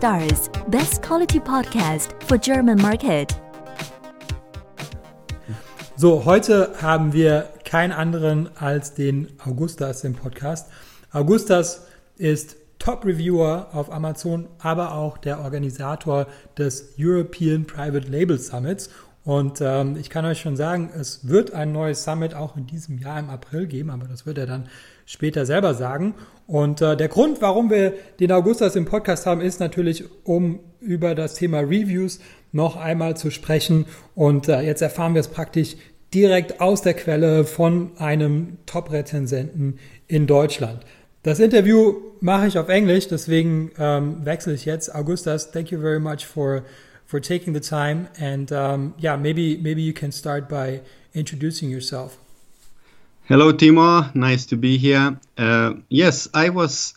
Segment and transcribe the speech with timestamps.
[0.00, 3.36] Stars, best quality podcast for German market.
[5.94, 10.70] So, heute haben wir keinen anderen als den Augustas im Podcast.
[11.12, 11.86] Augustas
[12.16, 16.26] ist Top-Reviewer auf Amazon, aber auch der Organisator
[16.56, 18.88] des European Private Label Summits.
[19.24, 22.98] Und ähm, ich kann euch schon sagen, es wird ein neues Summit auch in diesem
[22.98, 24.68] Jahr im April geben, aber das wird er dann
[25.04, 26.14] später selber sagen.
[26.46, 31.14] Und äh, der Grund, warum wir den Augustas im Podcast haben, ist natürlich, um über
[31.14, 32.20] das Thema Reviews
[32.52, 33.86] noch einmal zu sprechen.
[34.14, 35.76] Und äh, jetzt erfahren wir es praktisch
[36.14, 39.78] direkt aus der Quelle von einem Top-Rezensenten
[40.08, 40.80] in Deutschland.
[41.22, 44.94] Das Interview mache ich auf Englisch, deswegen ähm, wechsle ich jetzt.
[44.94, 46.62] Augustas, thank you very much for
[47.10, 50.80] for taking the time and um, yeah, maybe maybe you can start by
[51.12, 52.16] introducing yourself.
[53.24, 54.14] Hello, Timo.
[54.14, 55.18] Nice to be here.
[55.36, 56.94] Uh, yes, I was.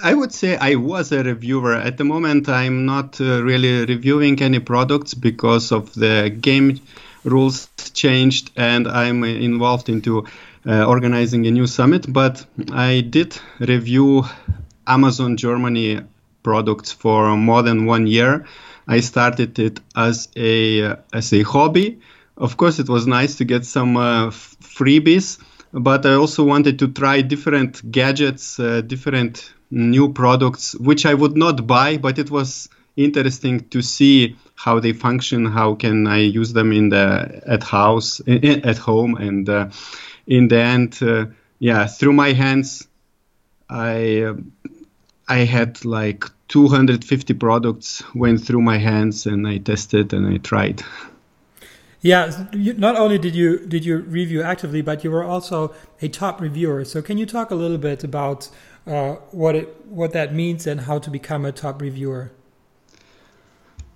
[0.00, 1.74] I would say I was a reviewer.
[1.74, 6.80] At the moment, I'm not uh, really reviewing any products because of the game
[7.24, 10.26] rules changed, and I'm involved into
[10.66, 12.06] uh, organizing a new summit.
[12.08, 14.24] But I did review
[14.86, 16.02] Amazon Germany
[16.44, 18.46] products for more than one year.
[18.88, 22.00] I started it as a as a hobby.
[22.36, 25.38] Of course, it was nice to get some uh, freebies
[25.72, 31.36] but I also wanted to try different gadgets, uh, different new products, which I would
[31.36, 36.52] not buy, but it was interesting to see how they function, how can I use
[36.52, 39.68] them in the at house, at home, and uh,
[40.26, 41.26] in the end, uh,
[41.58, 42.88] yeah, through my hands,
[43.68, 44.34] I uh,
[45.28, 50.82] I had like 250 products went through my hands, and I tested and I tried.
[52.00, 56.40] Yeah, not only did you did you review actively, but you were also a top
[56.40, 56.84] reviewer.
[56.84, 58.48] So can you talk a little bit about
[58.86, 62.30] uh, what it what that means and how to become a top reviewer?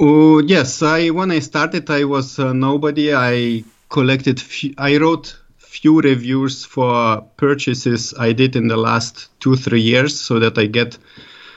[0.01, 3.15] Oh yes, I when I started, I was uh, nobody.
[3.15, 9.55] I collected, few, I wrote few reviews for purchases I did in the last two
[9.55, 10.99] three years, so that I get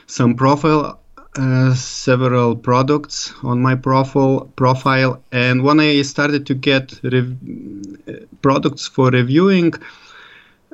[0.06, 1.00] some profile
[1.36, 7.36] uh, several products on my profile profile and when i started to get rev-
[8.40, 9.72] products for reviewing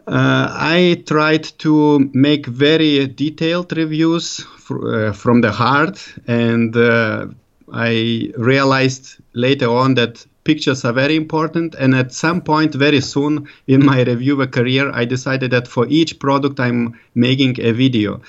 [0.07, 7.27] uh, i tried to make very detailed reviews fr- uh, from the heart and uh,
[7.73, 13.49] i realized later on that pictures are very important and at some point very soon
[13.67, 18.21] in my reviewer career i decided that for each product i'm making a video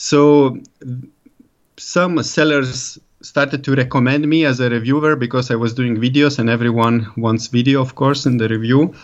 [0.00, 0.56] so
[1.76, 6.48] some sellers started to recommend me as a reviewer because I was doing videos and
[6.48, 8.94] everyone wants video, of course, in the review.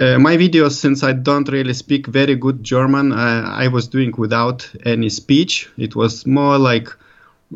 [0.00, 4.12] Uh, my videos, since I don't really speak very good German, uh, I was doing
[4.18, 5.68] without any speech.
[5.78, 6.88] It was more like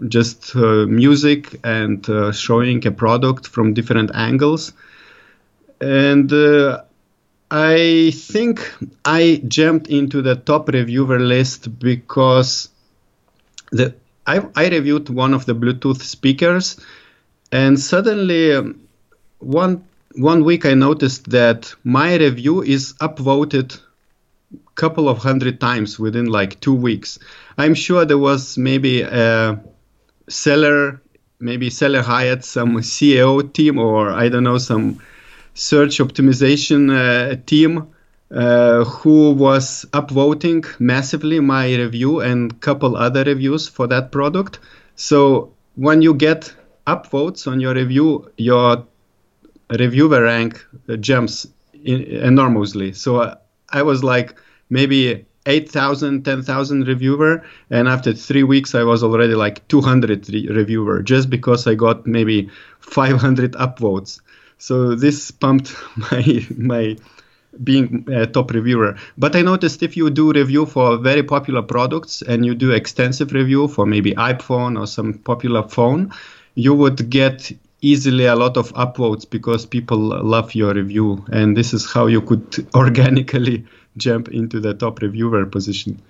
[0.06, 4.72] just uh, music and uh, showing a product from different angles.
[5.80, 6.82] And uh,
[7.50, 8.72] I think
[9.04, 12.68] I jumped into the top reviewer list because
[13.72, 13.94] the
[14.26, 16.78] I, I reviewed one of the Bluetooth speakers,
[17.50, 18.80] and suddenly um,
[19.38, 19.84] one
[20.14, 23.80] one week I noticed that my review is upvoted
[24.74, 27.18] couple of hundred times within like two weeks.
[27.58, 29.60] I'm sure there was maybe a
[30.28, 31.02] seller,
[31.38, 35.00] maybe seller hired some SEO team or I don't know some
[35.60, 37.86] search optimization uh, team
[38.30, 44.58] uh, who was upvoting massively my review and couple other reviews for that product.
[44.96, 46.54] So when you get
[46.86, 48.86] upvotes on your review, your
[49.78, 50.64] reviewer rank
[51.00, 52.94] jumps in, enormously.
[52.94, 53.34] So uh,
[53.68, 54.38] I was like
[54.70, 61.02] maybe 8,000, 10,000 reviewer, and after three weeks I was already like 200 re- reviewer
[61.02, 64.20] just because I got maybe 500 upvotes.
[64.60, 66.96] So this pumped my my
[67.64, 68.96] being a top reviewer.
[69.18, 73.32] But I noticed if you do review for very popular products and you do extensive
[73.32, 76.12] review for maybe iPhone or some popular phone,
[76.54, 77.50] you would get
[77.80, 81.24] easily a lot of upvotes because people love your review.
[81.32, 83.64] And this is how you could organically
[83.96, 86.00] jump into the top reviewer position.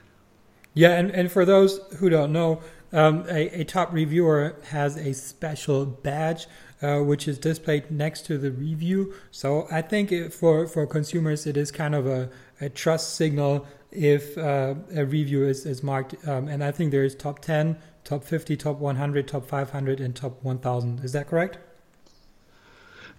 [0.75, 2.61] Yeah, and, and for those who don't know,
[2.93, 6.47] um, a, a top reviewer has a special badge
[6.83, 9.15] uh, which is displayed next to the review.
[9.31, 12.31] So I think for for consumers, it is kind of a,
[12.61, 16.15] a trust signal if uh, a review is, is marked.
[16.27, 20.15] Um, and I think there is top 10, top 50, top 100, top 500, and
[20.15, 21.05] top 1000.
[21.05, 21.59] Is that correct?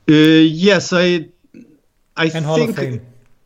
[0.10, 1.28] Uh, yes, I
[2.18, 3.02] I and think.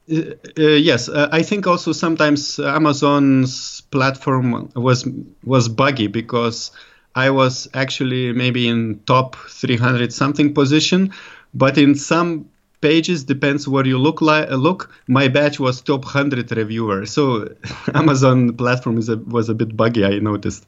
[0.08, 5.08] Uh, uh, yes, uh, I think also sometimes Amazon's platform was
[5.44, 6.72] was buggy because
[7.16, 11.14] I was actually maybe in top 300 something position,
[11.54, 12.50] but in some
[12.82, 17.06] pages depends where you look like look my batch was top 100 reviewer.
[17.06, 17.50] So
[17.96, 20.68] amazon platform is a, was a bit buggy i noticed.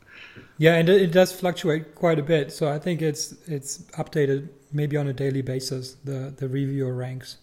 [0.58, 2.52] Yeah and it does fluctuate quite a bit.
[2.52, 7.38] So i think it's it's updated maybe on a daily basis the the reviewer ranks.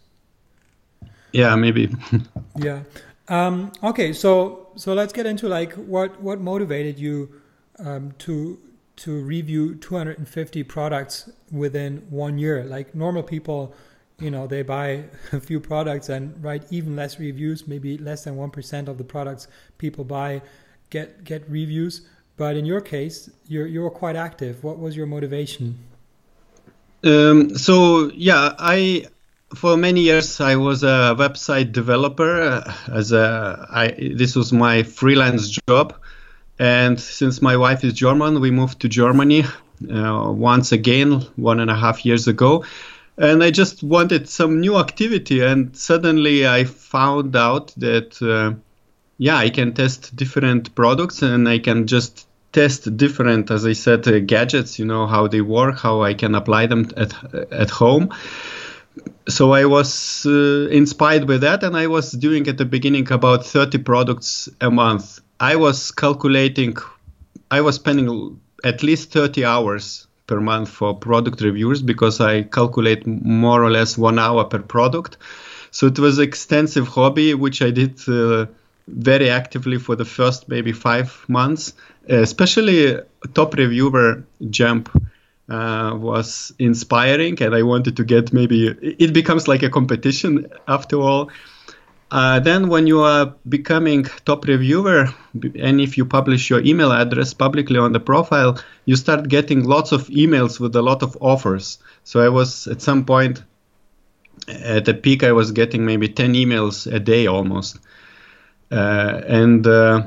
[1.32, 1.90] Yeah maybe.
[2.56, 2.80] Yeah.
[3.28, 7.30] Um, okay so so let's get into like what what motivated you
[7.78, 8.58] um, to
[8.96, 12.64] to review 250 products within one year.
[12.64, 13.74] Like normal people
[14.20, 18.36] you know they buy a few products and write even less reviews maybe less than
[18.36, 19.48] 1% of the products
[19.78, 20.40] people buy
[20.90, 22.02] get get reviews.
[22.36, 24.62] But in your case you're you're quite active.
[24.62, 25.78] What was your motivation?
[27.04, 29.06] Um, so yeah i
[29.54, 34.82] for many years i was a website developer uh, as a I, this was my
[34.82, 35.94] freelance job
[36.58, 39.44] and since my wife is german we moved to germany
[39.90, 42.64] uh, once again one and a half years ago
[43.16, 45.40] and I just wanted some new activity.
[45.40, 48.58] And suddenly I found out that, uh,
[49.18, 54.06] yeah, I can test different products and I can just test different, as I said,
[54.08, 54.78] uh, gadgets.
[54.78, 57.12] You know how they work, how I can apply them at
[57.52, 58.12] at home.
[59.28, 63.44] So I was uh, inspired by that, and I was doing at the beginning about
[63.44, 65.20] 30 products a month.
[65.40, 66.76] I was calculating,
[67.50, 73.06] I was spending at least 30 hours per month for product reviews because I calculate
[73.06, 75.18] more or less one hour per product.
[75.70, 78.46] So it was extensive hobby which I did uh,
[78.86, 81.74] very actively for the first maybe five months.
[82.08, 82.98] especially
[83.32, 84.90] top reviewer jump
[85.48, 90.96] uh, was inspiring, and I wanted to get maybe it becomes like a competition after
[90.96, 91.30] all.
[92.14, 95.08] Uh, then, when you are becoming top reviewer,
[95.58, 99.90] and if you publish your email address publicly on the profile, you start getting lots
[99.90, 101.78] of emails with a lot of offers.
[102.04, 103.42] So I was at some point
[104.46, 107.80] at the peak, I was getting maybe 10 emails a day almost.
[108.70, 110.06] Uh, and uh,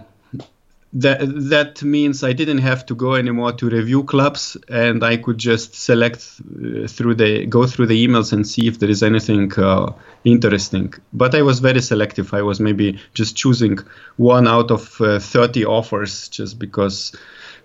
[0.94, 1.20] that
[1.50, 5.76] that means I didn't have to go anymore to review clubs, and I could just
[5.76, 9.92] select uh, through the go through the emails and see if there is anything uh,
[10.24, 10.94] interesting.
[11.12, 12.34] But I was very selective.
[12.34, 13.80] I was maybe just choosing
[14.16, 17.14] one out of uh, 30 offers, just because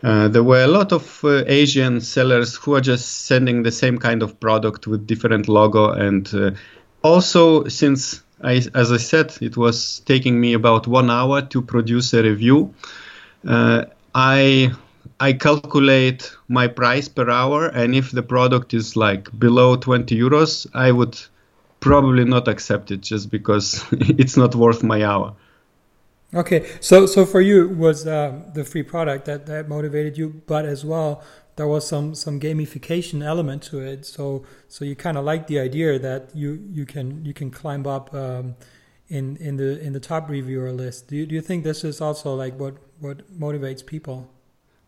[0.03, 3.99] uh, there were a lot of uh, Asian sellers who are just sending the same
[3.99, 6.57] kind of product with different logo, and
[7.03, 12.13] also since I, as I said, it was taking me about one hour to produce
[12.15, 12.75] a review
[13.44, 14.73] I
[15.21, 20.67] I calculate my price per hour, and if the product is like below 20 euros,
[20.75, 21.19] I would
[21.81, 25.35] probably not accept it just because it's not worth my hour.
[26.35, 30.65] Okay, so so for you was uh, the free product that that motivated you, but
[30.65, 31.23] as well
[31.56, 34.06] there was some some gamification element to it.
[34.06, 37.87] So so you kind of like the idea that you you can you can climb
[37.87, 38.55] up um,
[39.12, 41.09] in in the in the top reviewer list.
[41.09, 44.29] Do you, do you think this is also like what what motivates people?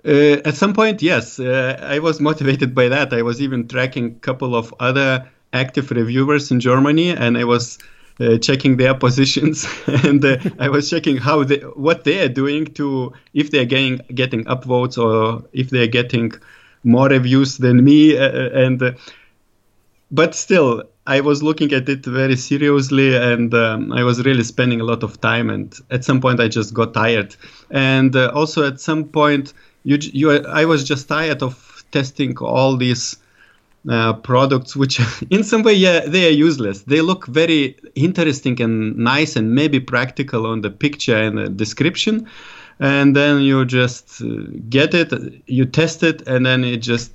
[0.05, 3.13] Uh, at some point, yes, uh, I was motivated by that.
[3.13, 7.79] I was even tracking a couple of other active reviewers in Germany, and I was
[8.19, 12.65] uh, checking their positions, and uh, I was checking how they, what they are doing
[12.79, 16.33] to if they are getting getting upvotes or if they are getting
[16.83, 18.97] more reviews than me, uh, uh, and
[20.11, 24.81] but still, I was looking at it very seriously, and um, I was really spending
[24.81, 25.51] a lot of time.
[25.51, 27.37] And at some point, I just got tired.
[27.71, 29.53] And uh, also, at some point,
[29.85, 33.19] you, you, I was just tired of testing all these
[33.87, 34.99] uh, products, which
[35.31, 36.83] in some way, yeah, they are useless.
[36.83, 42.29] They look very interesting and nice, and maybe practical on the picture and the description.
[42.81, 44.27] And then you just uh,
[44.71, 45.13] get it,
[45.47, 47.13] you test it, and then it just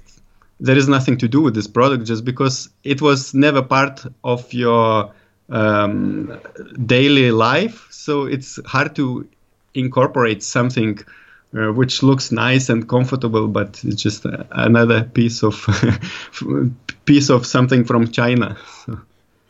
[0.59, 4.51] there is nothing to do with this product just because it was never part of
[4.53, 5.11] your
[5.49, 6.39] um,
[6.85, 7.87] daily life.
[7.89, 9.27] So it's hard to
[9.73, 10.99] incorporate something
[11.55, 15.65] uh, which looks nice and comfortable, but it's just uh, another piece of
[17.05, 18.55] piece of something from China.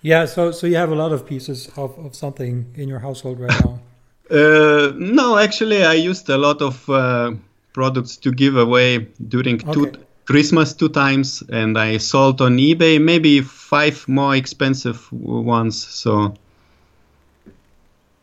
[0.02, 3.40] Yeah, so so you have a lot of pieces of, of something in your household
[3.40, 3.80] right now.
[4.32, 7.34] uh, no, actually, I used a lot of uh,
[7.74, 9.74] products to give away during okay.
[9.74, 9.92] two
[10.30, 15.84] Christmas two times, and I sold on eBay maybe five more expensive ones.
[15.84, 16.36] So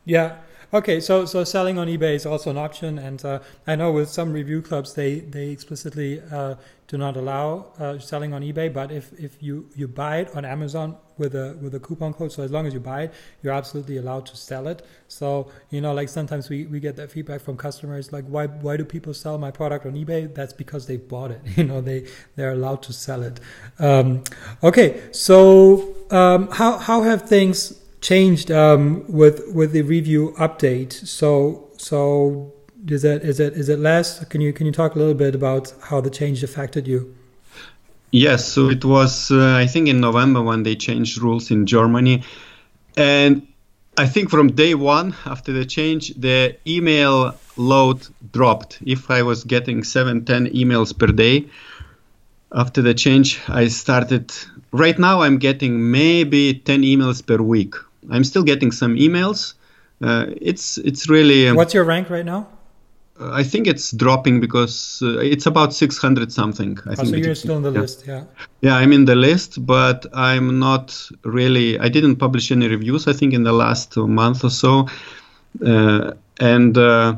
[0.05, 0.37] yeah,
[0.75, 4.09] Okay, so so selling on eBay is also an option, and uh, I know with
[4.09, 6.57] some review clubs they they explicitly uh,
[6.89, 8.73] do not allow uh, selling on eBay.
[8.73, 12.33] But if, if you, you buy it on Amazon with a with a coupon code,
[12.33, 14.85] so as long as you buy it, you're absolutely allowed to sell it.
[15.09, 18.77] So you know, like sometimes we, we get that feedback from customers, like why why
[18.77, 20.33] do people sell my product on eBay?
[20.35, 21.41] That's because they bought it.
[21.57, 22.07] You know, they
[22.37, 23.41] they're allowed to sell it.
[23.79, 24.25] Um,
[24.63, 30.93] okay, so um, how how have things changed um, with with the review update?
[30.93, 32.53] So so
[32.89, 34.25] is it is it less?
[34.27, 37.15] Can you can you talk a little bit about how the change affected you?
[38.13, 42.23] Yes, so it was uh, I think in November when they changed rules in Germany,
[42.97, 43.47] and
[43.99, 48.79] I think from day one after the change, the email load dropped.
[48.85, 51.47] If I was getting seven, ten emails per day,
[52.57, 54.33] after the change, I started.
[54.73, 57.75] Right now, I'm getting maybe ten emails per week.
[58.11, 59.55] I'm still getting some emails.
[60.03, 61.49] Uh, it's it's really.
[61.49, 62.49] Um, What's your rank right now?
[63.19, 66.79] I think it's dropping because uh, it's about 600 something.
[66.87, 67.81] I oh, think so you're still on the yeah.
[67.81, 68.25] list, yeah.
[68.61, 71.79] Yeah, I'm in the list, but I'm not really.
[71.79, 73.09] I didn't publish any reviews.
[73.09, 74.89] I think in the last month or so,
[75.65, 77.17] uh, and uh,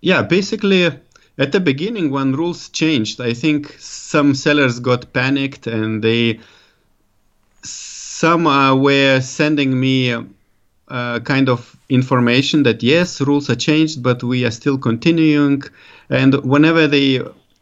[0.00, 0.90] yeah, basically
[1.38, 6.40] at the beginning when rules changed, I think some sellers got panicked and they
[7.62, 10.12] some uh, were sending me
[10.88, 15.62] uh, kind of information that yes, rules are changed, but we are still continuing.
[16.10, 17.20] And whenever they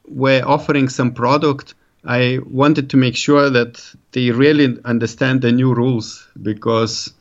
[0.09, 5.75] were offering some product, I wanted to make sure that they really understand the new
[5.75, 7.13] rules because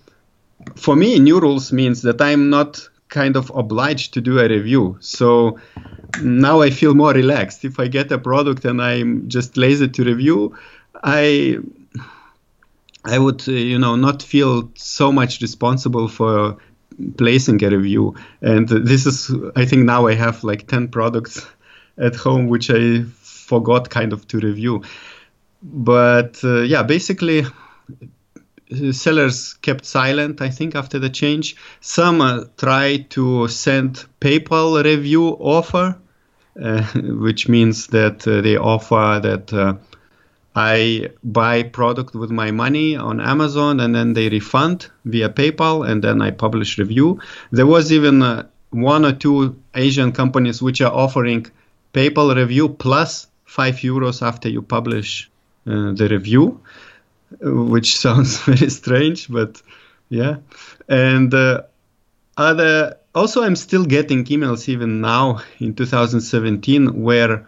[0.75, 4.97] for me, new rules means that I'm not kind of obliged to do a review.
[4.99, 5.59] So
[6.21, 7.63] now I feel more relaxed.
[7.63, 10.57] If I get a product and I'm just lazy to review,
[11.03, 11.59] I
[13.05, 16.57] I would, uh, you know, not feel so much responsible for
[17.17, 18.15] placing a review.
[18.41, 21.45] And this is, I think now I have like 10 products
[21.97, 24.83] at home which I forgot kind of to review.
[25.61, 27.45] But uh, yeah, basically,
[28.91, 31.55] sellers kept silent, I think, after the change.
[31.81, 35.97] Some uh, tried to send PayPal review offer,
[36.61, 39.75] uh, which means that uh, they offer that uh,
[40.55, 46.01] I buy product with my money on Amazon and then they refund via PayPal and
[46.01, 47.19] then I publish review.
[47.51, 51.45] There was even uh, one or two Asian companies which are offering
[51.93, 55.29] PayPal review plus five euros after you publish
[55.67, 56.61] uh, the review,
[57.41, 59.61] which sounds very strange, but
[60.09, 60.37] yeah.
[60.87, 61.63] And uh,
[62.37, 67.47] other also, I'm still getting emails even now in 2017 where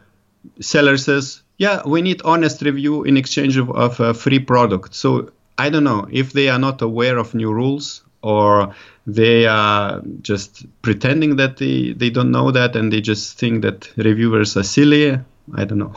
[0.62, 4.94] seller says yeah, we need honest review in exchange of, of a free product.
[4.94, 8.76] So I don't know if they are not aware of new rules or
[9.08, 13.92] they are just pretending that they, they don't know that and they just think that
[13.98, 15.20] reviewers are silly.
[15.56, 15.96] I don't know.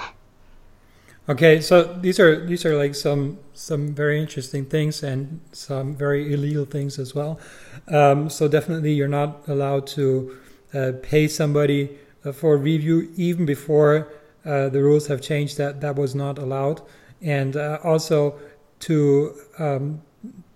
[1.31, 6.35] Okay, so these are these are like some some very interesting things and some very
[6.35, 7.39] illegal things as well.
[7.87, 10.37] Um, so definitely, you're not allowed to
[10.75, 14.09] uh, pay somebody uh, for a review even before
[14.45, 16.83] uh, the rules have changed that that was not allowed,
[17.23, 18.37] and uh, also
[18.81, 20.03] to um,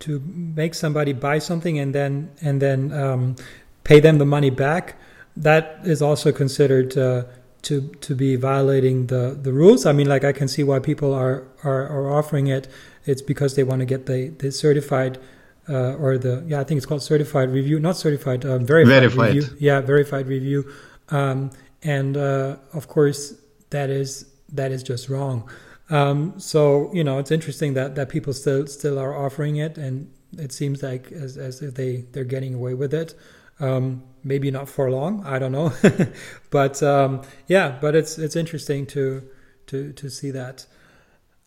[0.00, 0.21] to
[0.57, 3.37] make somebody buy something and then and then um,
[3.85, 4.97] pay them the money back.
[5.37, 7.26] That is also considered uh,
[7.64, 9.87] to to be violating the the rules.
[9.87, 12.68] I mean, like I can see why people are are, are offering it.
[13.04, 15.18] It's because they want to get the the certified.
[15.66, 19.35] Uh, or the yeah, I think it's called certified review, not certified, um, verified, verified,
[19.35, 19.56] review.
[19.59, 20.71] Yeah, verified review.
[21.09, 21.52] Um,
[21.83, 23.33] and uh, of course,
[23.71, 25.49] that is that is just wrong.
[25.90, 30.11] Um, so you know, it's interesting that that people still still are offering it, and
[30.38, 33.14] it seems like as as if they they're getting away with it.
[33.61, 35.25] Um, maybe not for long.
[35.25, 35.73] I don't know,
[36.50, 39.23] but um, yeah, but it's it's interesting to
[39.68, 40.66] to to see that.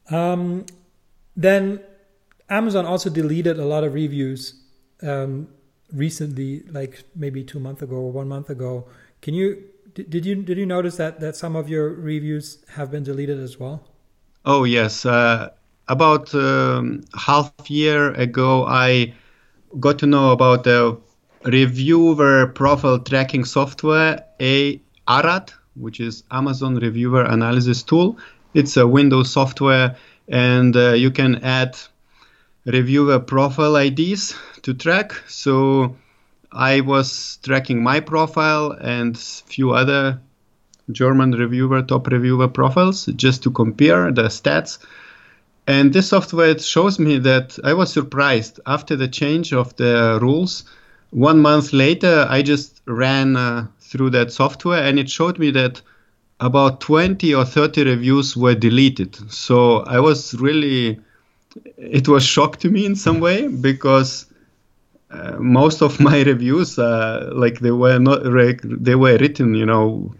[0.09, 0.65] Um,
[1.35, 1.81] then
[2.49, 4.61] Amazon also deleted a lot of reviews
[5.03, 5.49] um,
[5.93, 8.87] recently, like maybe two months ago or one month ago.
[9.21, 13.03] Can you did, you did you notice that that some of your reviews have been
[13.03, 13.83] deleted as well?
[14.45, 15.49] Oh yes, uh,
[15.87, 19.13] about um, half year ago, I
[19.79, 20.99] got to know about the
[21.44, 28.17] reviewer profile tracking software, a ARAT, which is Amazon Reviewer Analysis Tool.
[28.53, 29.96] It's a Windows software,
[30.27, 31.77] and uh, you can add
[32.65, 35.13] reviewer profile IDs to track.
[35.27, 35.96] So
[36.51, 40.20] I was tracking my profile and few other
[40.91, 44.79] German reviewer, top reviewer profiles just to compare the stats.
[45.67, 50.63] And this software shows me that I was surprised after the change of the rules.
[51.11, 55.81] One month later, I just ran uh, through that software and it showed me that
[56.39, 59.15] about 20 or 30 reviews were deleted.
[59.31, 60.99] So I was really,
[61.77, 64.25] it was shock to me in some way because
[65.09, 68.21] uh, most of my reviews, uh, like they were not,
[68.63, 70.13] they were written, you know,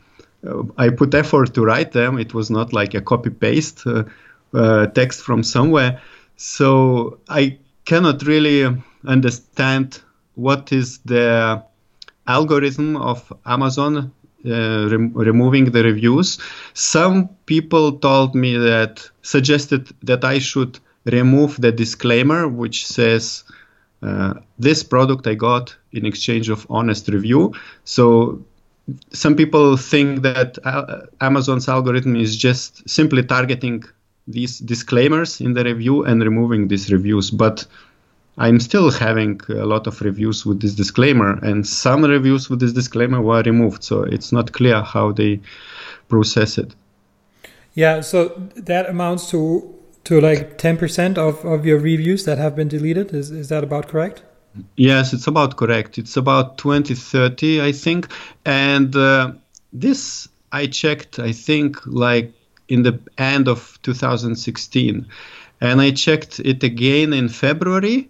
[0.48, 2.18] uh, I put effort to write them.
[2.18, 4.06] It was not like a copy paste uh,
[4.54, 6.02] uh, text from somewhere.
[6.38, 10.02] So I cannot really understand
[10.38, 11.64] what is the
[12.28, 14.12] algorithm of Amazon
[14.46, 16.38] uh, rem- removing the reviews.
[16.74, 23.44] Some people told me that suggested that I should remove the disclaimer which says
[24.04, 27.54] uh, this product I got in exchange of honest review.
[27.84, 28.46] So
[29.12, 33.84] some people think that uh, Amazon's algorithm is just simply targeting
[34.28, 37.66] these disclaimers in the review and removing these reviews, but
[38.38, 42.74] I'm still having a lot of reviews with this disclaimer, and some reviews with this
[42.74, 45.40] disclaimer were removed, so it's not clear how they
[46.08, 46.76] process it.
[47.74, 49.74] Yeah, so that amounts to
[50.06, 53.14] to like 10% of, of your reviews that have been deleted.
[53.14, 54.24] Is, is that about correct?
[54.78, 55.98] Yes, it's about correct.
[55.98, 58.08] It's about 20, 30, I think.
[58.46, 59.34] And uh,
[59.74, 62.32] this I checked, I think, like
[62.70, 65.06] in the end of 2016.
[65.60, 68.10] And I checked it again in February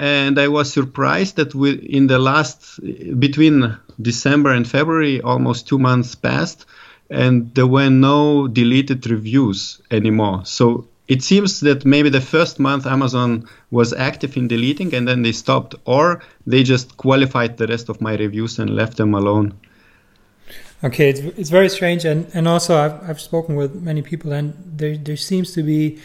[0.00, 2.80] and I was surprised that we, in the last
[3.20, 6.64] between December and February, almost two months passed,
[7.10, 10.46] and there were no deleted reviews anymore.
[10.46, 15.20] So it seems that maybe the first month Amazon was active in deleting, and then
[15.20, 19.52] they stopped, or they just qualified the rest of my reviews and left them alone.
[20.82, 24.54] Okay, it's, it's very strange, and, and also I've, I've spoken with many people, and
[24.64, 25.98] there there seems to be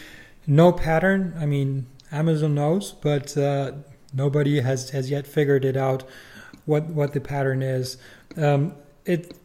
[0.46, 1.32] no pattern.
[1.40, 3.72] I mean, Amazon knows, but uh,
[4.12, 6.04] nobody has has yet figured it out
[6.64, 7.96] what what the pattern is.
[8.36, 9.36] Um, it,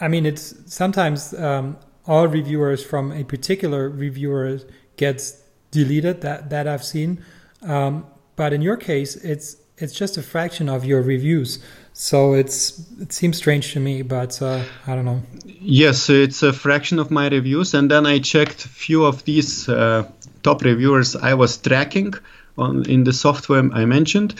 [0.00, 1.76] I mean, it's sometimes um,
[2.06, 4.60] all reviewers from a particular reviewer
[4.96, 7.24] gets deleted that that I've seen,
[7.62, 11.58] um, but in your case, it's it's just a fraction of your reviews.
[11.92, 15.22] So it's it seems strange to me, but uh, I don't know.
[15.44, 20.08] Yes, it's a fraction of my reviews, and then I checked few of these uh,
[20.42, 22.14] top reviewers I was tracking
[22.56, 24.34] on in the software I mentioned.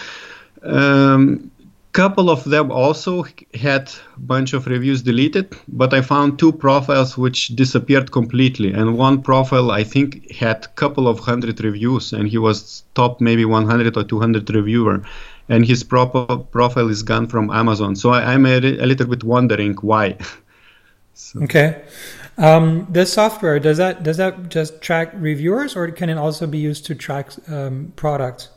[0.62, 1.50] Um,
[1.92, 7.18] couple of them also had a bunch of reviews deleted, but I found two profiles
[7.18, 8.72] which disappeared completely.
[8.72, 13.20] And one profile I think had a couple of hundred reviews, and he was top
[13.20, 15.02] maybe 100 or 200 reviewer,
[15.48, 17.96] and his profile is gone from Amazon.
[17.96, 20.16] So I, am a, a, little bit wondering why.
[21.14, 21.42] so.
[21.42, 21.82] Okay.
[22.38, 26.58] Um, this software does that does that just track reviewers, or can it also be
[26.58, 28.48] used to track um, products?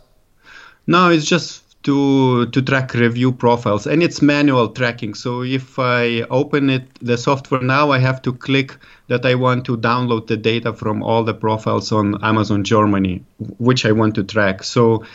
[0.85, 5.15] No, it's just to to track review profiles, and it's manual tracking.
[5.15, 9.65] So if I open it, the software now, I have to click that I want
[9.65, 13.23] to download the data from all the profiles on Amazon Germany,
[13.57, 14.63] which I want to track.
[14.63, 15.05] So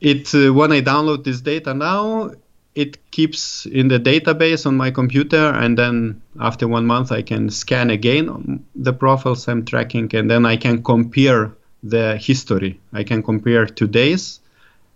[0.00, 2.30] it uh, when I download this data now,
[2.74, 7.50] it keeps in the database on my computer and then after one month i can
[7.50, 12.80] scan again the profiles i'm tracking and then i can compare the history.
[12.92, 14.40] I can compare today's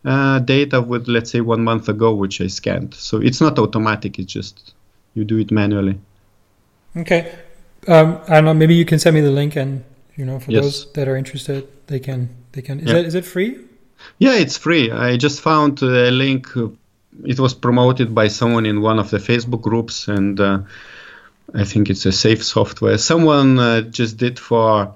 [0.05, 2.95] uh, data with let's say one month ago which i scanned.
[2.95, 4.75] So it's not automatic it's just
[5.15, 5.99] you do it manually.
[6.97, 7.35] Okay.
[7.89, 9.85] Um, i don't know maybe you can send me the link and
[10.17, 10.65] you know for yes.
[10.65, 12.81] those that are interested they can they can.
[12.81, 12.97] Is, yeah.
[12.99, 13.59] it, is it free?
[14.19, 14.91] Yeah it's free.
[14.91, 16.49] I just found a link
[17.25, 20.61] it was promoted by someone in one of the Facebook groups, and uh,
[21.55, 22.99] I think it's a safe software.
[22.99, 24.95] Someone uh, just did for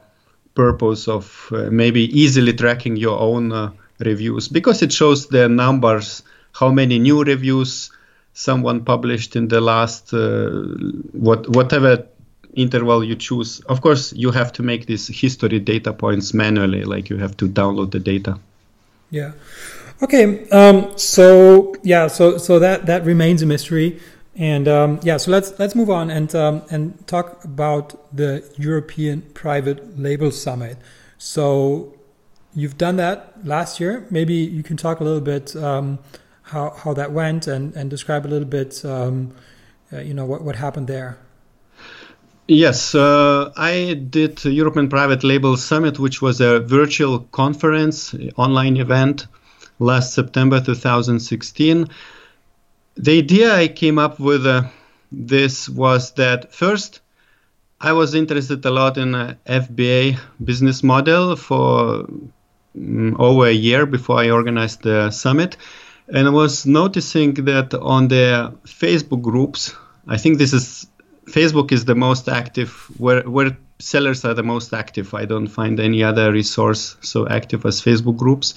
[0.54, 6.22] purpose of uh, maybe easily tracking your own uh, reviews because it shows the numbers,
[6.52, 7.90] how many new reviews
[8.32, 10.50] someone published in the last uh,
[11.12, 12.06] what whatever
[12.54, 13.60] interval you choose.
[13.60, 17.48] Of course, you have to make these history data points manually, like you have to
[17.48, 18.38] download the data.
[19.10, 19.32] Yeah.
[20.02, 24.00] Okay, um, so yeah, so so that that remains a mystery,
[24.34, 29.20] and um, yeah, so let's let's move on and um, and talk about the European
[29.34, 30.78] Private Label Summit.
[31.18, 31.94] So
[32.54, 34.06] you've done that last year.
[34.08, 35.98] Maybe you can talk a little bit um,
[36.44, 39.34] how how that went and and describe a little bit, um,
[39.92, 41.18] uh, you know, what what happened there.
[42.48, 49.26] Yes, uh, I did European Private Label Summit, which was a virtual conference, online event
[49.80, 51.88] last September 2016.
[52.96, 54.64] The idea I came up with uh,
[55.10, 57.00] this was that first,
[57.80, 62.06] I was interested a lot in a FBA business model for
[62.76, 65.56] um, over a year before I organized the summit.
[66.12, 69.74] and I was noticing that on the Facebook groups,
[70.06, 70.86] I think this is
[71.26, 75.14] Facebook is the most active where where sellers are the most active.
[75.14, 78.54] I don't find any other resource so active as Facebook groups.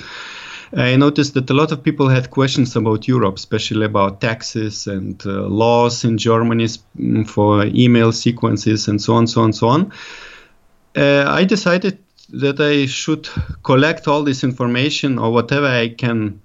[0.76, 5.22] I noticed that a lot of people had questions about Europe, especially about taxes and
[5.26, 9.94] uh, laws in Germany mm, for email sequences and so on, so on, so on.
[10.96, 13.30] Uh, I decided that I should
[13.64, 16.42] collect all this information or whatever I can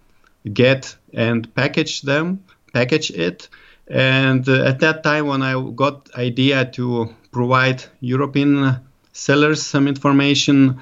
[0.53, 3.49] get and package them, package it.
[3.87, 8.79] And uh, at that time, when I got idea to provide European
[9.13, 10.81] sellers some information,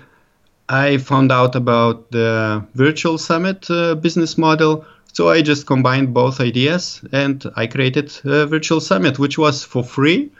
[0.68, 4.84] I found out about the virtual summit uh, business model.
[5.12, 9.82] So I just combined both ideas and I created a virtual summit, which was for
[9.82, 10.30] free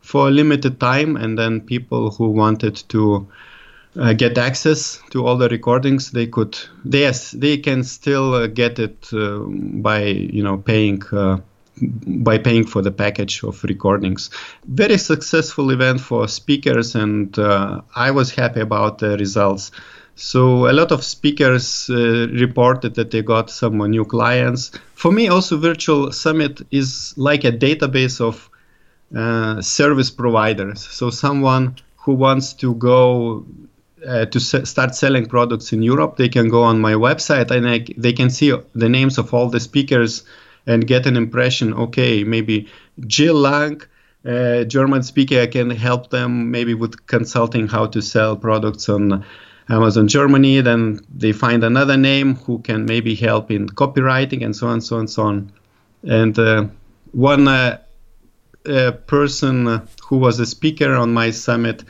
[0.00, 1.16] for a limited time.
[1.16, 3.26] And then people who wanted to
[3.98, 8.78] uh, get access to all the recordings, they could, yes, they can still uh, get
[8.78, 11.38] it uh, by, you know, paying uh,
[11.80, 14.30] by paying for the package of recordings.
[14.64, 19.70] Very successful event for speakers, and uh, I was happy about the results.
[20.14, 24.72] So a lot of speakers uh, reported that they got some new clients.
[24.94, 28.48] For me, also virtual summit is like a database of
[29.14, 30.80] uh, service providers.
[30.80, 33.44] So someone who wants to go
[34.06, 37.84] uh, to start selling products in Europe, they can go on my website and I,
[37.98, 40.24] they can see the names of all the speakers
[40.66, 41.72] and get an impression.
[41.74, 42.68] Okay, maybe
[43.06, 43.82] Jill Lang,
[44.24, 49.24] uh, German speaker, I can help them maybe with consulting how to sell products on
[49.68, 50.60] Amazon Germany.
[50.60, 54.84] Then they find another name who can maybe help in copywriting and so on, and
[54.84, 55.52] so on, so on.
[56.02, 56.66] And uh,
[57.12, 57.78] one uh,
[59.06, 61.84] person who was a speaker on my summit,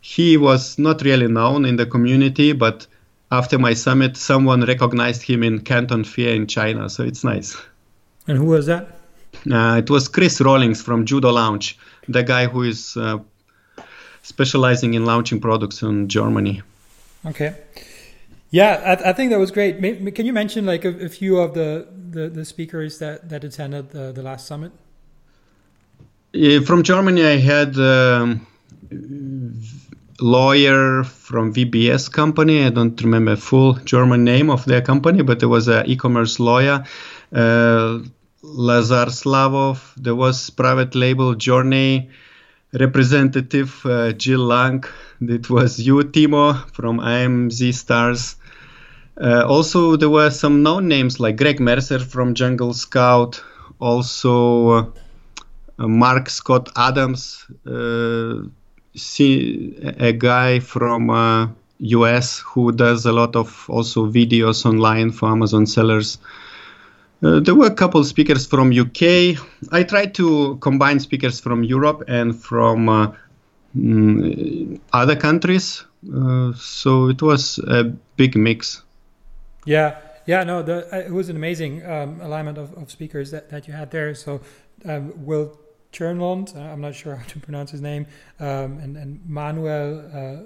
[0.00, 2.86] he was not really known in the community, but
[3.30, 6.88] after my summit, someone recognized him in Canton Fair in China.
[6.88, 7.56] So it's nice.
[8.26, 8.88] And who was that?
[9.50, 13.18] Uh, it was Chris Rawlings from Judo Launch, the guy who is uh,
[14.22, 16.62] specializing in launching products in Germany.
[17.24, 17.54] Okay.
[18.50, 19.80] Yeah, I, I think that was great.
[20.14, 23.90] Can you mention like a, a few of the, the, the, speakers that, that attended
[23.90, 24.72] the, the last summit?
[26.32, 28.46] Yeah, from Germany, I had um,
[30.20, 32.64] lawyer from VBS company.
[32.64, 36.84] I don't remember full German name of their company, but there was an e-commerce lawyer.
[37.32, 38.00] Uh,
[38.46, 39.94] Lazar Slavov.
[39.96, 42.10] There was private label Journey
[42.72, 44.84] representative uh, Jill Lang.
[45.20, 48.36] It was you, Timo, from AMZ Stars.
[49.20, 53.42] Uh, also, there were some known names like Greg Mercer from Jungle Scout.
[53.80, 54.86] Also, uh,
[55.78, 58.42] Mark Scott Adams, uh,
[59.98, 65.66] a guy from US uh, who does a lot of also videos online for Amazon
[65.66, 66.18] sellers.
[67.22, 69.38] Uh, there were a couple speakers from UK.
[69.72, 73.12] I tried to combine speakers from Europe and from uh,
[73.76, 77.84] mm, other countries, uh, so it was a
[78.16, 78.82] big mix.
[79.64, 83.48] Yeah, yeah, no, the, uh, it was an amazing um, alignment of, of, speakers that,
[83.50, 84.14] that you had there.
[84.14, 84.42] So
[84.84, 85.58] um, Will
[85.92, 88.06] Tjernlund, uh, I'm not sure how to pronounce his name,
[88.38, 90.42] um, and, and Manuel uh,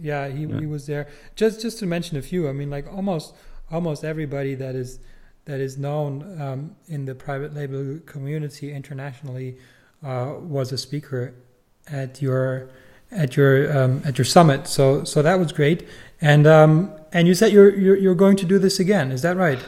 [0.00, 0.60] Yeah, he, yeah.
[0.60, 1.08] he was there.
[1.36, 3.34] Just just to mention a few, I mean, like almost
[3.70, 4.98] almost everybody that is
[5.44, 9.58] that is known um, in the private label community internationally
[10.04, 11.34] uh, was a speaker
[11.88, 12.68] at your
[13.10, 14.66] at your um, at your summit.
[14.66, 15.88] So so that was great.
[16.20, 19.12] And um, and you said you're, you're, you're going to do this again.
[19.12, 19.58] Is that right?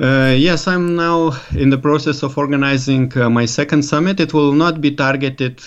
[0.00, 4.20] Uh, yes, I'm now in the process of organizing uh, my second summit.
[4.20, 5.60] It will not be targeted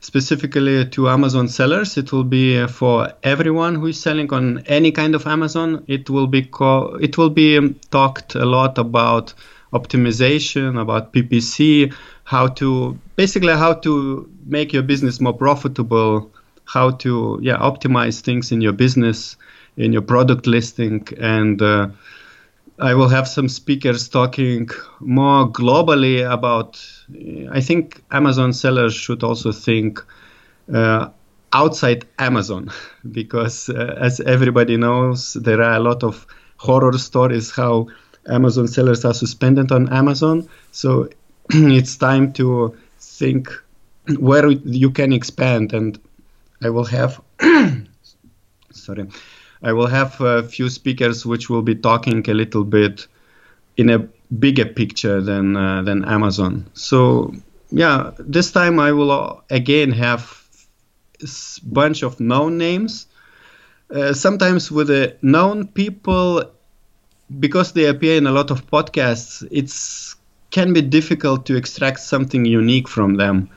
[0.00, 1.96] specifically to Amazon sellers.
[1.96, 5.84] It will be uh, for everyone who is selling on any kind of Amazon.
[5.86, 9.34] It will be co- it will be um, talked a lot about
[9.72, 11.92] optimization, about PPC,
[12.24, 16.30] how to basically how to make your business more profitable,
[16.64, 19.36] how to yeah optimize things in your business,
[19.76, 21.88] in your product listing, and uh,
[22.80, 24.68] I will have some speakers talking
[25.00, 26.80] more globally about.
[27.50, 30.04] I think Amazon sellers should also think
[30.72, 31.08] uh,
[31.52, 32.70] outside Amazon
[33.10, 37.88] because, uh, as everybody knows, there are a lot of horror stories how
[38.28, 40.48] Amazon sellers are suspended on Amazon.
[40.70, 41.08] So
[41.50, 43.48] it's time to think
[44.18, 45.98] where you can expand, and
[46.62, 47.20] I will have.
[48.70, 49.08] sorry
[49.62, 53.06] I will have a few speakers which will be talking a little bit
[53.76, 53.98] in a
[54.38, 56.70] bigger picture than uh, than Amazon.
[56.74, 57.32] So
[57.70, 60.42] yeah, this time I will uh, again have
[61.22, 61.28] a
[61.62, 63.06] bunch of known names.
[63.90, 66.44] Uh, sometimes with the known people,
[67.40, 70.14] because they appear in a lot of podcasts, it's
[70.50, 73.50] can be difficult to extract something unique from them.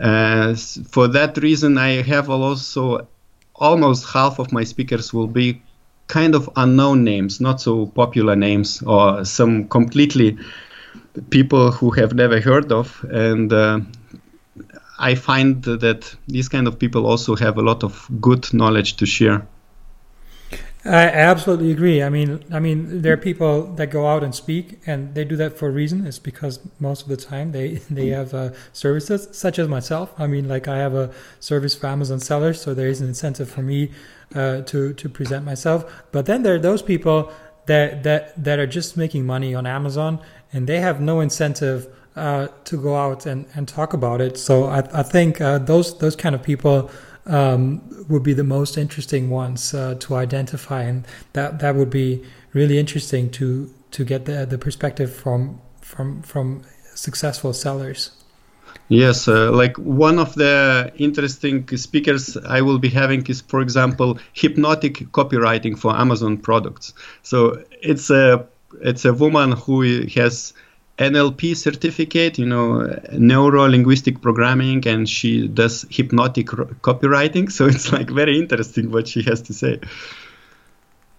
[0.00, 0.54] Uh,
[0.88, 3.06] for that reason, I have also
[3.54, 5.62] almost half of my speakers will be
[6.08, 10.36] kind of unknown names, not so popular names, or some completely
[11.30, 13.04] people who have never heard of.
[13.10, 13.80] And uh,
[14.98, 19.06] I find that these kind of people also have a lot of good knowledge to
[19.06, 19.46] share.
[20.84, 22.02] I absolutely agree.
[22.02, 25.36] I mean, I mean, there are people that go out and speak, and they do
[25.36, 26.04] that for a reason.
[26.06, 30.12] It's because most of the time they they have uh, services, such as myself.
[30.18, 33.48] I mean, like I have a service for Amazon sellers, so there is an incentive
[33.48, 33.92] for me
[34.34, 35.84] uh, to to present myself.
[36.10, 37.30] But then there are those people
[37.66, 40.18] that that that are just making money on Amazon,
[40.52, 44.36] and they have no incentive uh, to go out and, and talk about it.
[44.36, 46.90] So I, I think uh, those those kind of people
[47.26, 52.22] um, would be the most interesting ones uh, to identify, and that that would be
[52.52, 56.62] really interesting to to get the the perspective from from from
[56.94, 58.10] successful sellers.
[58.88, 64.18] Yes, uh, like one of the interesting speakers I will be having is, for example,
[64.34, 66.92] hypnotic copywriting for Amazon products.
[67.22, 68.46] So it's a
[68.80, 70.52] it's a woman who has
[70.98, 77.50] NLP certificate, you know, neuro linguistic programming, and she does hypnotic copywriting.
[77.50, 79.80] So it's like very interesting what she has to say.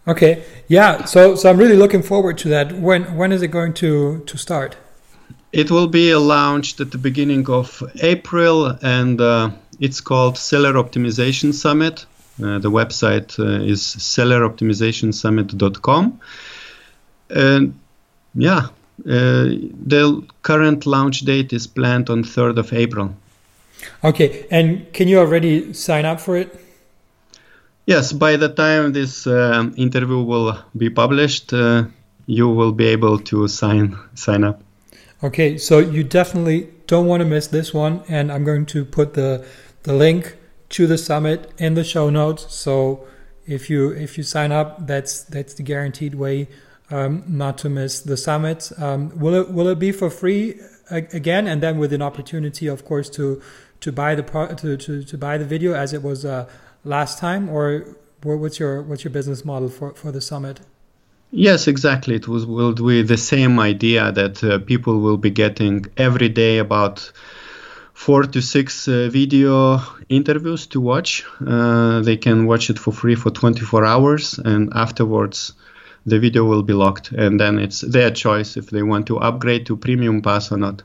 [0.07, 1.05] Okay, yeah.
[1.05, 2.73] So so I'm really looking forward to that.
[2.73, 4.75] When when is it going to to start?
[5.51, 11.53] It will be launched at the beginning of April, and uh, it's called Seller Optimization
[11.53, 12.05] Summit.
[12.41, 16.19] Uh, the website uh, is selleroptimizationsummit.com.
[17.29, 17.79] And
[18.33, 23.15] yeah, the current launch date is planned on 3rd of April.
[24.03, 26.60] Okay, and can you already sign up for it?
[27.86, 31.86] Yes, by the time this uh, interview will be published, uh,
[32.25, 34.62] you will be able to sign sign up.
[35.21, 39.15] Okay, so you definitely don't want to miss this one, and I'm going to put
[39.15, 39.45] the
[39.84, 40.38] the link
[40.69, 42.53] to the summit in the show notes.
[42.53, 43.06] So
[43.45, 46.47] if you if you sign up, that's that's the guaranteed way
[46.91, 48.72] um, not to miss the summit.
[48.78, 52.86] Um, will it will it be for free again, and then with an opportunity, of
[52.86, 53.41] course, to
[53.80, 56.48] to buy the pro- to, to, to buy the video as it was uh,
[56.86, 57.86] last time, or
[58.24, 60.62] what's your what's your business model for, for the summit?
[61.32, 62.15] Yes, exactly.
[62.15, 66.60] It was will be the same idea that uh, people will be getting every day
[66.60, 67.12] about
[67.93, 71.26] four to six uh, video interviews to watch.
[71.46, 75.54] Uh, they can watch it for free for 24 hours, and afterwards
[76.06, 79.66] the video will be locked, and then it's their choice if they want to upgrade
[79.68, 80.84] to premium pass or not.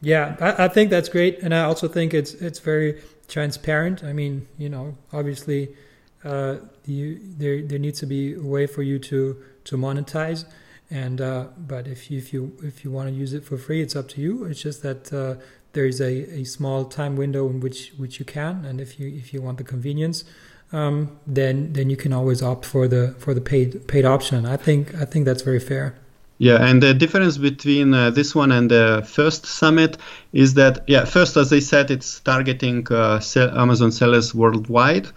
[0.00, 4.02] Yeah, I, I think that's great, and I also think it's it's very transparent.
[4.02, 5.76] I mean, you know, obviously,
[6.24, 10.46] uh, you, there there needs to be a way for you to to monetize,
[10.90, 13.82] and uh, but if you if you if you want to use it for free,
[13.82, 14.44] it's up to you.
[14.44, 15.34] It's just that uh,
[15.72, 19.08] there is a, a small time window in which which you can, and if you
[19.08, 20.24] if you want the convenience,
[20.72, 24.46] um, then then you can always opt for the for the paid paid option.
[24.46, 25.94] I think I think that's very fair.
[26.38, 29.98] Yeah, and the difference between uh, this one and the first summit
[30.32, 35.08] is that yeah, first as I said, it's targeting uh, Amazon sellers worldwide.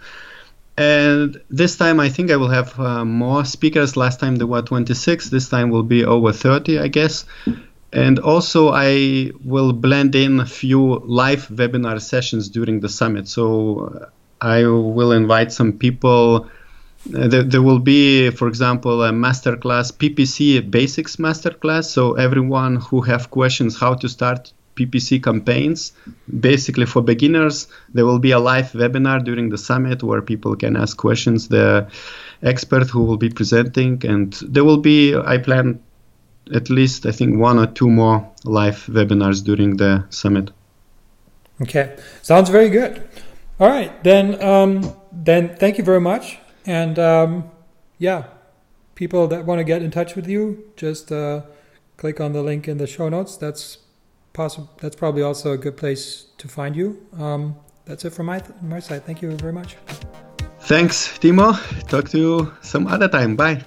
[0.76, 3.96] And this time, I think I will have uh, more speakers.
[3.96, 5.30] Last time there were 26.
[5.30, 7.24] This time will be over 30, I guess.
[7.92, 13.28] And also, I will blend in a few live webinar sessions during the summit.
[13.28, 14.10] So
[14.44, 16.50] I will invite some people.
[17.14, 21.84] Uh, there, there, will be, for example, a masterclass, PPC basics masterclass.
[21.84, 25.92] So everyone who have questions how to start PPC campaigns,
[26.40, 30.76] basically for beginners, there will be a live webinar during the summit where people can
[30.76, 31.48] ask questions.
[31.48, 31.88] The
[32.42, 35.80] expert who will be presenting, and there will be, I plan
[36.52, 40.50] at least, I think, one or two more live webinars during the summit.
[41.62, 43.02] Okay, sounds very good.
[43.60, 44.42] All right, then.
[44.42, 47.50] Um, then thank you very much, and um,
[47.98, 48.24] yeah,
[48.94, 51.42] people that want to get in touch with you, just uh,
[51.96, 53.36] click on the link in the show notes.
[53.36, 53.78] That's
[54.32, 54.70] possible.
[54.80, 57.06] That's probably also a good place to find you.
[57.18, 59.04] Um, that's it from my th- my side.
[59.04, 59.76] Thank you very much.
[60.60, 61.54] Thanks, Timo.
[61.88, 63.36] Talk to you some other time.
[63.36, 63.64] Bye.